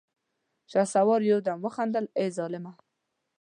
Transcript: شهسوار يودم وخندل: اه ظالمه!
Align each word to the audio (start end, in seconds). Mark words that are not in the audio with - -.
شهسوار 0.71 1.21
يودم 1.31 1.57
وخندل: 1.65 2.05
اه 2.19 2.29
ظالمه! 2.37 2.73